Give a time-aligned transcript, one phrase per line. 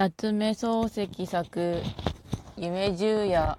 [0.00, 1.82] 夏目漱石作
[2.56, 3.58] 夢十夜。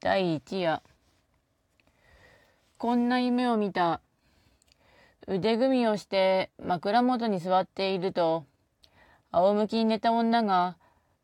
[0.00, 0.82] 第一夜。
[2.76, 4.02] こんな夢を見た。
[5.26, 8.44] 腕組みをして枕元に座っていると
[9.32, 10.76] 仰向きに寝た女が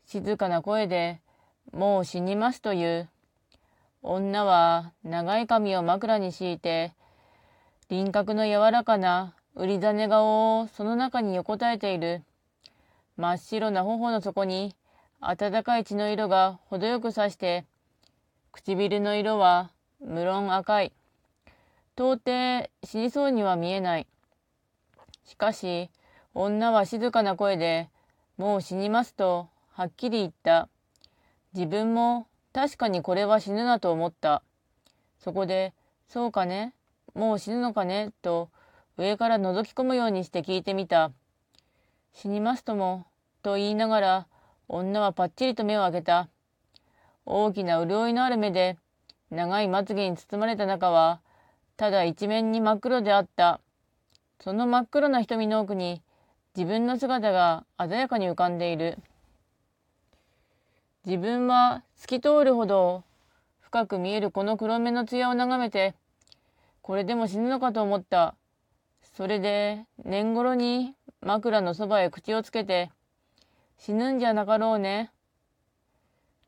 [0.07, 1.21] 静かな声で
[1.75, 3.11] もう死にますという。
[4.01, 6.95] 女は長い髪を枕に敷いて
[7.91, 12.23] 輪郭の柔らかな売り種顔をその中に横たえている。
[13.23, 14.75] 真っ白な頬の底に
[15.21, 17.65] 暖かい血の色が程よくさして、
[18.51, 19.71] 唇の色は
[20.05, 20.93] 無論赤い。
[21.97, 24.09] 到底死にそうには見えない。
[25.25, 25.89] しかし、
[26.35, 27.91] 女は静かな声で、
[28.39, 30.69] もう死にますと、はっきり言った。
[31.55, 34.43] 自分も確かにこれは死ぬなと思った。
[35.21, 35.75] そこで、
[36.09, 36.75] そうかね
[37.15, 38.51] もう死ぬのかねと、
[38.97, 41.13] 上から覗き込むようにして聞いてみた。
[42.15, 43.07] 死にますとも、
[43.43, 44.27] と言いながら、
[44.69, 46.29] 女はぱっちりと目を開けた。
[47.27, 48.79] 大きな潤いのある目で、
[49.31, 51.21] 長いまつげに包まれた中は、
[51.77, 53.61] ただ一面に真っ黒であった。
[54.41, 56.03] その真っ黒な瞳の奥に、
[56.57, 58.99] 自分の姿が鮮やかに浮かんでいる。
[61.05, 63.03] 自分は透き通るほど
[63.61, 65.95] 深く見えるこの黒目の艶を眺めて、
[66.83, 68.35] これでも死ぬのかと思った。
[69.17, 72.91] それで年頃に枕のそばへ口をつけて、
[73.85, 75.11] 死ぬんじゃなかろうね。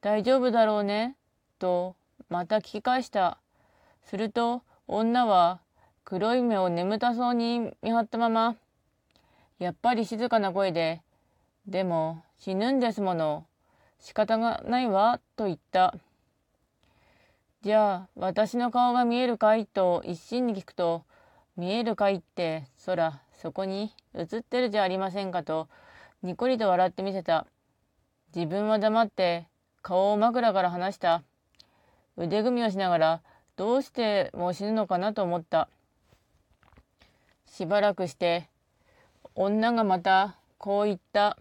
[0.00, 1.16] 大丈夫だろうね。
[1.58, 1.96] と、
[2.28, 3.38] また聞き返した。
[4.04, 5.58] すると、女は
[6.04, 8.54] 黒い目を眠たそうに見張ったまま、
[9.58, 11.02] やっぱり静かな声で、
[11.66, 13.44] でも死ぬんですもの。
[13.98, 15.92] 仕方がないわ、と言った。
[17.62, 19.66] じゃあ、私の顔が見えるかい？
[19.66, 21.02] と一心に聞くと、
[21.56, 25.66] 見えるかいって、そら、そこに映ってるじゃありませんかと、
[26.24, 27.46] にこりと笑ってみせた。
[28.34, 29.46] 自分は黙って
[29.82, 31.22] 顔を枕から離した。
[32.16, 33.20] 腕組みをしながら
[33.56, 35.68] どうしてもう死ぬのかなと思った。
[37.46, 38.48] しばらくして
[39.34, 41.36] 女がまたこう言った。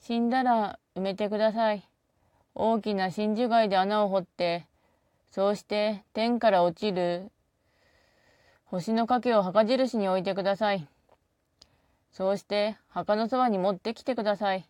[0.00, 1.82] 死んだら埋めてください。
[2.54, 4.66] 大きな真珠貝で穴を掘って、
[5.32, 7.30] そうして天から落ちる
[8.66, 10.86] 星の影を墓印に置いてください。
[12.12, 14.66] そうして墓のそばに持ってきてください。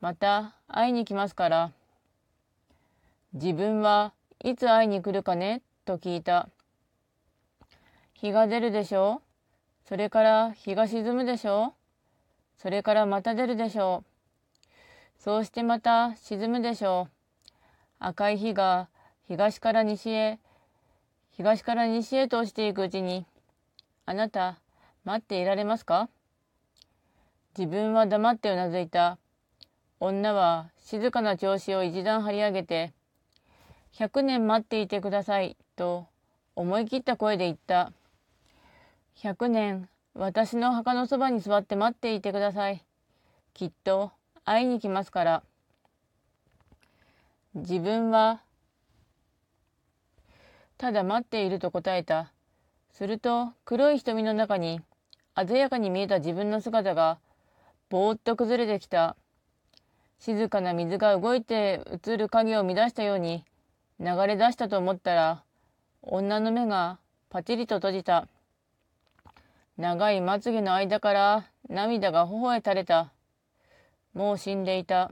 [0.00, 1.72] また会いに来ますから。
[3.32, 6.48] 自分はいつ会いに来るかねと聞いた。
[8.14, 9.22] 日が出るでしょ
[9.84, 11.74] うそれから日が沈むでしょ
[12.58, 14.68] うそれからまた出るでしょう
[15.18, 17.20] そうしてまた沈むでしょう
[17.98, 18.88] 赤い日が
[19.30, 20.40] 東から西へ、
[21.36, 23.24] 東から西へと落ちていくうちに、
[24.04, 24.58] あなた、
[25.04, 26.08] 待っていられますか？
[27.56, 29.18] 自分は黙ってうなずいた。
[29.98, 32.92] 女は静かな調子を一段張り上げて、
[33.94, 36.06] 100年待っていてください、と
[36.56, 37.92] 思い切った声で言った。
[39.16, 42.82] 100年、私の墓のそばに座って待っていてください。
[43.52, 44.12] きっと
[44.44, 45.42] 会いに来ますから。
[47.54, 48.40] 自分は、
[50.78, 52.32] ただ待っていると答えた。
[52.92, 54.80] すると黒い瞳の中に
[55.36, 57.18] 鮮やかに見えた自分の姿が
[57.88, 59.16] ぼーっと崩れてきた。
[60.18, 63.44] 静かな水が動いて映る影を乱したように
[63.98, 65.42] 流れ出したと思ったら
[66.02, 66.98] 女の目が
[67.30, 68.28] パチリと閉じた。
[69.78, 73.12] 長いまつげの間から涙が頬へ垂れた。
[74.12, 75.10] もう死んでいた。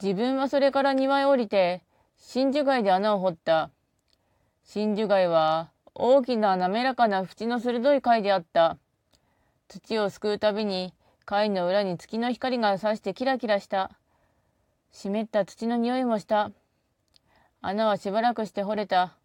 [0.00, 1.82] 自分はそれから庭へ降りて
[2.16, 3.70] 真珠貝で穴を掘った。
[4.64, 5.70] 真珠貝は
[6.00, 8.78] 大きな滑らかな縁の鋭い貝であった。
[9.66, 10.94] 土をすくうたびに
[11.24, 13.90] 貝の裏に月の光がさしてキラキラした。
[14.92, 16.52] 湿った土の匂いもした。
[17.60, 19.16] 穴はしばらくして掘れた。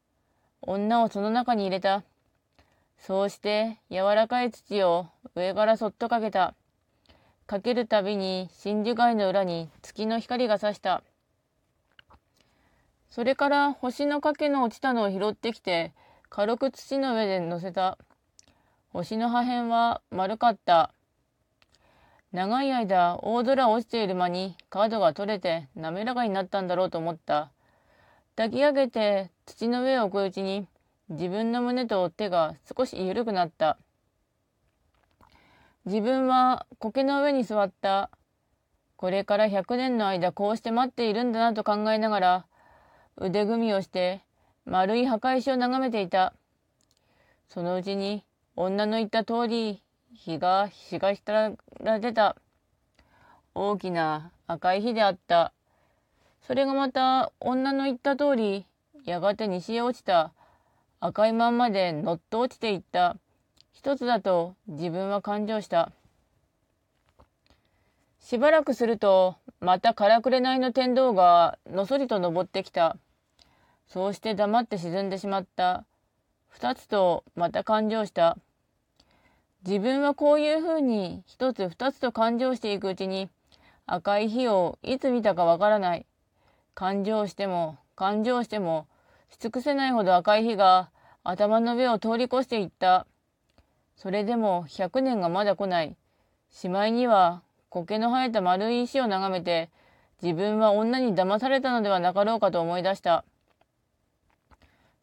[0.62, 2.04] 女をその中に入れた。
[2.98, 6.56] そうして柔らかい土を上からそっとかけた。
[7.46, 11.04] かけるたびに真珠貝の裏に月の光がさした。
[13.12, 15.94] それから星のかけの落ちたのを拾ってきて、
[16.36, 18.00] 軽く土の上で乗せた。
[18.92, 20.92] 星の破片は丸かった。
[22.32, 27.52] 長い間大空落ちている間に角が取れて滑らかになったんだろうと思った。
[28.36, 30.68] 抱き上げて土の上を置くうちに
[31.08, 33.78] 自分の胸と手が少し緩くなった。
[35.86, 38.10] 自分は苔の上に座った。
[38.96, 42.46] これから100年の間こうして待っているんだなと考えながら
[43.18, 44.24] 腕組みをして
[44.66, 46.34] 丸い墓石を眺めていた。
[47.50, 48.24] そのうちに
[48.56, 49.84] 女の言った通り
[50.14, 52.36] 日が東から出た
[53.54, 55.54] 大きな赤い日であった。
[56.42, 58.66] それがまた女の言った通り、
[59.06, 60.32] やがて西へ落ちた
[61.00, 63.18] 赤いまんまでのっと落ちていった
[63.74, 65.92] 一つだと自分は感情した。
[68.20, 72.96] しばらくすると、またからくれないの天道がのそりと登ってきた。
[73.94, 75.86] そうして黙って沈んでしまった。
[76.48, 78.40] 二つとまた感情した。
[79.64, 83.30] 自分はこういうふうに一つ二つと感情していくうちに
[83.86, 86.08] 赤い火をいつ見たかわからない。
[86.74, 88.88] 感情しても感情しても
[89.30, 90.90] し尽くせないほど赤い火が
[91.24, 93.06] 頭の上を通り越していった。
[93.96, 95.96] それでも100年がまだ来ない。
[96.50, 99.70] しまいには苔の生えた丸い石を眺めて
[100.20, 103.24] 自分は女に騙されたのではなかろうかと思い出した。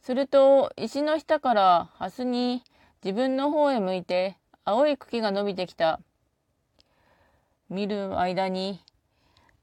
[0.02, 2.62] すると石の下から蓮に
[3.04, 6.00] 自分の方へ向いて青い茎が伸びてきた。
[7.68, 8.80] 見る間に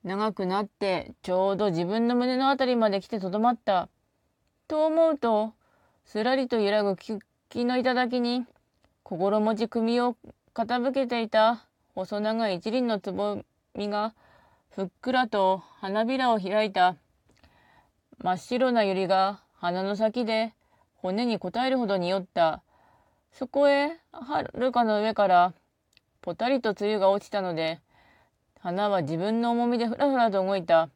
[0.04, 3.90] 長くなってちょうど自分の胸のあたりまで来てとどまった。
[4.68, 5.54] と思うと
[6.06, 7.20] すらりと揺らぐ木
[7.66, 8.46] の頂に
[9.04, 10.18] 心持ち首を
[10.54, 13.42] 傾けていた細長い一輪のつぼ
[13.74, 14.14] みが
[14.70, 16.96] ふっくらと花びらを開いた
[18.20, 20.54] 真っ白な百合が鼻の先で
[20.96, 22.62] 骨に応えるほどに酔った。
[23.32, 25.54] そこへはるかの上から
[26.22, 27.80] ぽたりと梅雨が落ちたので
[28.60, 30.90] 花は自分の重みでふらふらと動いた。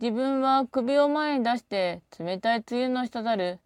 [0.00, 3.60] 自分は首を前に出して冷たい梅雨の滴る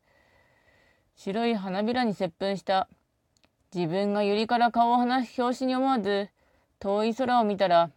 [1.16, 2.88] 白い花びらに接吻した。
[3.74, 6.28] 自分が百合から顔を離す拍子に思わず
[6.78, 7.90] 遠い空を見たら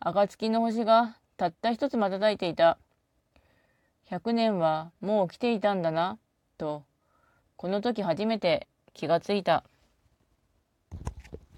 [0.00, 2.78] 暁の星がたった一つ瞬いていた。
[4.10, 6.18] 100年はもう来ていたんだな、
[6.58, 6.84] と、
[7.56, 9.64] この時初めて気がついた。